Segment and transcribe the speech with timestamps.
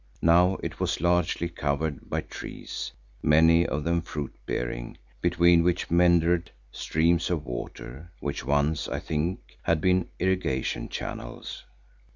[0.23, 6.49] Now it was largely covered by trees, many of them fruit bearing, between which meandered
[6.71, 11.65] streams of water which once, I think, had been irrigation channels.